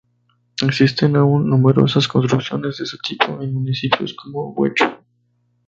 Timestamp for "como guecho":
4.15-5.05